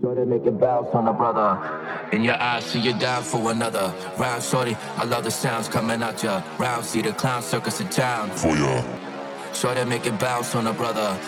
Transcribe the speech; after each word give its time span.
Shorty 0.00 0.24
make 0.24 0.46
it 0.46 0.60
bounce 0.60 0.94
on 0.94 1.08
a 1.08 1.12
brother. 1.12 1.58
In 2.12 2.22
your 2.22 2.40
eyes, 2.40 2.64
see 2.64 2.78
you 2.78 2.92
down 2.98 3.22
for 3.22 3.50
another. 3.50 3.92
Round 4.16 4.42
shorty, 4.42 4.76
I 4.96 5.04
love 5.04 5.24
the 5.24 5.30
sounds 5.30 5.68
coming 5.68 6.02
at 6.02 6.22
ya. 6.22 6.42
Round, 6.58 6.84
see 6.84 7.02
the 7.02 7.12
clown 7.12 7.42
circus 7.42 7.80
in 7.80 7.88
town. 7.88 8.30
For 8.30 8.56
ya. 8.56 8.84
Shorty 9.52 9.84
make 9.86 10.06
it 10.06 10.18
bounce 10.20 10.54
on 10.54 10.68
a 10.68 10.72
brother. 10.72 11.18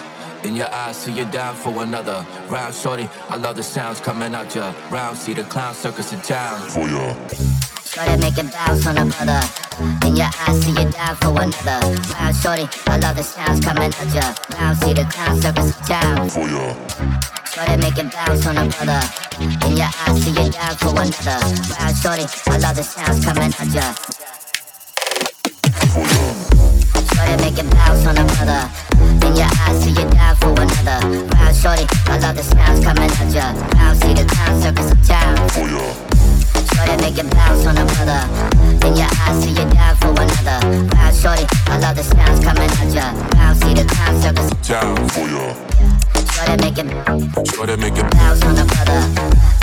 In 0.45 0.55
your 0.55 0.73
eyes, 0.73 0.97
see 0.97 1.13
you 1.13 1.25
down 1.25 1.57
for 1.57 1.83
another. 1.83 2.25
Round 2.49 2.73
shorty, 2.73 3.09
I 3.29 3.37
love 3.37 3.57
the 3.57 3.63
sounds 3.63 4.01
coming 4.01 4.35
at 4.35 4.55
ya. 4.55 4.73
Round, 4.91 5.17
see 5.19 5.35
the 5.35 5.43
clown 5.45 5.75
circus 5.75 6.13
in 6.13 6.21
town. 6.21 6.61
For 6.71 6.89
ya. 6.89 7.15
Shorty 7.85 8.17
make 8.23 8.39
it 8.39 8.53
bounce 8.53 8.87
on 8.87 8.99
a 8.99 9.05
brother. 9.05 9.41
In 10.07 10.15
your 10.15 10.31
eyes, 10.47 10.63
see 10.63 10.71
you 10.71 10.89
down 10.91 11.17
for 11.17 11.31
another. 11.31 11.81
Round 12.15 12.37
shorty, 12.37 12.69
I 12.87 12.99
love 12.99 13.17
the 13.17 13.25
sounds 13.25 13.65
coming 13.65 13.93
at 13.93 14.15
ya. 14.15 14.35
Round, 14.57 14.79
see 14.79 14.93
the 14.93 15.05
clown 15.11 15.41
circus 15.41 15.77
in 15.77 15.85
town. 15.87 16.31
For 16.31 16.49
ya. 16.49 17.40
Make 17.57 17.99
it 17.99 18.13
bounce 18.13 18.47
on 18.47 18.57
a 18.59 18.69
brother. 18.69 19.03
In 19.67 19.77
your 19.77 19.91
eyes, 20.07 20.23
see 20.23 20.31
you 20.31 20.51
down 20.51 20.77
for 20.77 20.95
another. 20.95 21.39
Round 21.75 21.97
shorty, 21.97 22.25
I 22.47 22.59
love 22.59 22.77
the 22.77 22.85
sounds 22.85 23.25
coming 23.25 23.51
at 23.51 23.67
ya. 23.75 23.93
Ya. 27.19 27.37
Make 27.43 27.59
it 27.59 27.69
bounce 27.71 28.07
on 28.07 28.19
a 28.19 28.25
brother. 28.25 28.71
In 29.27 29.35
your 29.35 29.51
eyes, 29.67 29.83
see 29.83 29.91
you 29.91 30.09
down 30.11 30.37
for 30.37 30.55
another. 30.55 31.27
Round 31.35 31.57
shorty, 31.57 31.87
I 32.07 32.19
love 32.19 32.37
the 32.37 32.43
sounds 32.45 32.85
coming 32.85 33.11
at 33.11 33.35
ya. 33.35 33.51
Round, 33.75 33.99
see 33.99 34.15
the 34.15 34.25
clown 34.31 34.63
circus 34.63 34.93
in 34.93 35.03
town. 35.03 35.35
Ya. 36.87 36.97
Make 37.03 37.19
it 37.19 37.31
bounce 37.35 37.67
on 37.67 37.79
a 37.79 37.85
brother. 37.85 38.31
In 38.87 38.97
your 38.97 39.11
eyes, 39.27 39.43
see 39.43 39.51
you 39.51 39.67
down 39.75 39.97
for 39.97 40.15
another. 40.15 40.87
Round 40.95 41.17
shorty, 41.17 41.45
I 41.67 41.79
love 41.79 41.97
the 41.97 42.05
sounds 42.05 42.45
coming 42.45 42.71
at 42.71 42.95
ya. 42.95 43.11
Round, 43.35 43.59
see 43.59 43.75
the 43.75 43.85
clown 43.91 44.23
circus. 44.23 44.51
Down. 44.69 45.09
For 45.09 45.27
ya. 46.47 46.57
Shorty 46.57 46.63
make 46.63 46.79
it 46.79 47.55
Shorty 47.55 47.77
make 47.77 47.97
it 47.99 48.11
bounce 48.13 48.43
on 48.43 48.59
a 48.59 48.65
brother. 48.65 49.01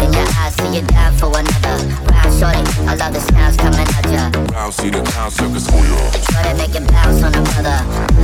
In 0.03 0.13
your 0.13 0.27
eyes, 0.37 0.53
see 0.55 0.75
you 0.75 0.81
down 0.87 1.13
for 1.17 1.27
another. 1.27 1.77
Round 2.11 2.39
shorty, 2.39 2.61
I 2.87 2.95
love 2.95 3.13
the 3.13 3.19
sounds 3.19 3.57
coming 3.57 3.79
at 3.79 4.05
ya. 4.11 4.31
round. 4.53 4.73
See 4.73 4.89
the 4.89 5.01
clown 5.01 5.31
circus. 5.31 5.65
For 5.67 5.77
ya. 5.77 6.11
Shorty 6.31 6.57
make 6.57 6.75
it 6.75 6.87
bounce 6.91 7.23
on 7.23 7.33
a 7.35 7.41
brother. 7.41 8.16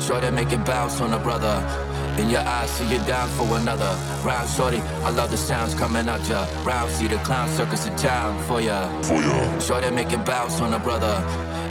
Shorty 0.00 0.30
make 0.30 0.52
it 0.52 0.64
bounce 0.64 1.00
on 1.02 1.12
a 1.12 1.18
brother. 1.18 1.60
In 2.18 2.30
your 2.30 2.40
eyes, 2.40 2.70
see 2.70 2.90
you 2.90 2.98
down 3.04 3.28
for 3.30 3.44
another. 3.58 3.94
Round 4.24 4.48
shorty, 4.48 4.78
I 5.04 5.10
love 5.10 5.30
the 5.30 5.36
sounds 5.36 5.74
coming 5.74 6.08
at 6.08 6.26
ya. 6.28 6.46
Round, 6.64 6.90
see 6.90 7.08
the 7.08 7.16
clown 7.18 7.48
circus 7.50 7.86
in 7.86 7.94
town 7.96 8.42
for 8.44 8.60
ya. 8.60 8.88
For 9.02 9.20
ya. 9.20 9.58
Shorty 9.58 9.90
make 9.90 10.12
it 10.12 10.24
bounce 10.24 10.60
on 10.60 10.72
a 10.72 10.78
brother. 10.78 11.16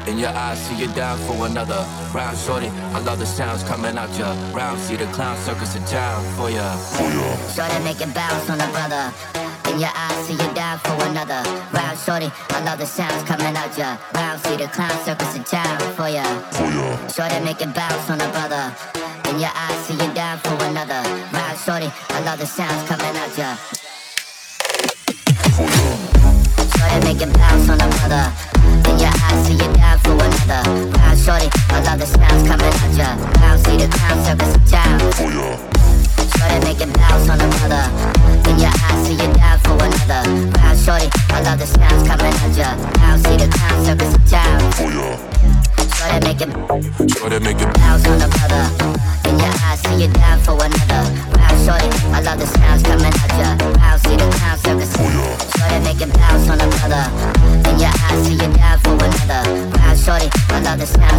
In 0.06 0.20
your 0.20 0.30
eyes, 0.30 0.60
see 0.62 0.76
you 0.76 0.88
down 0.94 1.18
for 1.20 1.48
another. 1.48 1.86
Round 2.14 2.38
shorty, 2.38 2.68
I 2.68 3.00
love 3.00 3.20
the 3.20 3.26
sounds 3.26 3.64
coming 3.64 3.98
at 3.98 4.20
ya. 4.20 4.36
Round, 4.54 4.80
see 4.80 4.96
the 4.96 5.06
clown 5.08 5.38
circus 5.38 5.76
in 5.76 5.84
town 5.86 6.24
for 6.36 6.50
ya. 6.52 6.76
For 6.78 7.10
ya. 7.10 7.38
Shorty 7.56 7.84
make 7.84 8.02
it 8.02 8.14
bounce 8.14 8.50
on 8.50 8.62
a 8.62 8.68
brother. 8.68 9.14
In 9.72 9.80
your 9.80 9.94
eyes, 9.96 10.28
see 10.28 10.34
you 10.34 10.54
down 10.54 10.78
for 10.80 10.94
another. 11.10 11.42
Round 11.74 11.98
shorty, 11.98 12.30
I 12.50 12.64
love 12.66 12.78
the 12.80 12.86
sounds 12.86 13.24
coming 13.24 13.56
at 13.56 13.78
ya. 13.78 13.98
Round, 14.14 14.40
see 14.42 14.58
the 14.58 14.68
clown 14.68 14.92
circus 15.06 15.23
Shorty 17.16 17.40
make 17.42 17.62
it 17.62 17.72
bounce 17.76 18.10
on 18.10 18.20
a 18.20 18.28
brother. 18.30 18.74
In 19.30 19.40
your 19.40 19.52
eyes, 19.54 19.86
see 19.86 19.94
you 19.94 20.12
down 20.16 20.40
for 20.40 20.58
another. 20.66 20.98
Round 21.32 21.60
shorty, 21.60 21.92
I 22.10 22.20
love 22.26 22.40
the 22.40 22.48
sounds 22.48 22.90
coming 22.90 23.16
out 23.16 23.38
ya. 23.38 23.56
Shorty 26.74 27.06
make 27.06 27.22
it 27.22 27.32
bounce 27.38 27.70
on 27.70 27.80
a 27.80 27.88
brother. 27.94 28.34
In 28.90 28.98
your 28.98 29.14
eyes, 29.14 29.46
see 29.46 29.54
you 29.54 29.70
down 29.78 30.00
for 30.00 30.18
another. 30.18 30.90
Round 30.90 31.20
shorty, 31.20 31.50
I 31.70 31.84
love 31.86 32.00
the 32.00 32.08
sounds 32.08 32.48
coming 32.50 32.74
out 32.82 32.98
ya. 32.98 33.14
Round, 33.46 33.62
see 33.62 33.78
the 33.78 33.88
clown 33.94 34.18
circus 34.26 34.58
ya. 34.74 34.82
Shorty 36.34 36.66
make 36.66 36.82
it 36.82 36.92
bounce 36.98 37.30
on 37.30 37.38
a 37.40 37.48
brother. 37.62 37.94
In 38.50 38.58
your 38.58 38.74
Shorty 46.84 47.40
make 47.40 47.62
it 47.62 47.74
bounce 47.76 48.06
on 48.08 48.22
a 48.22 48.28
brother. 48.28 48.64
In 49.30 49.40
your 49.40 49.54
eyes, 49.64 49.80
see 49.80 50.04
you 50.04 50.10
down 50.12 50.40
for 50.40 50.54
another. 50.60 51.04
Round 51.38 51.58
shorty, 51.64 51.88
I 52.12 52.20
love 52.20 52.40
the 52.40 52.48
sounds 52.48 52.84
coming 52.84 53.06
at 53.06 53.32
ya. 53.40 53.56
Round, 53.80 54.02
see 54.04 54.16
the 54.16 54.28
clown 54.36 54.58
circus. 54.58 54.92
For 54.92 55.04
oh, 55.04 55.12
ya. 55.16 55.38
Shorty 55.56 55.80
make 55.86 56.02
it 56.02 56.14
bounce 56.14 56.50
on 56.50 56.60
a 56.60 56.68
brother. 56.68 57.04
In 57.70 57.80
your 57.80 57.88
eyes, 57.88 58.20
see 58.26 58.34
you 58.34 58.50
down 58.52 58.80
for 58.80 58.96
another. 59.00 59.44
Round 59.80 59.98
shorty, 59.98 60.28
I 60.50 60.60
love 60.60 60.80
the 60.80 60.86
sounds 60.86 61.00
coming 61.00 61.00
at 61.00 61.12
ya. 61.12 61.13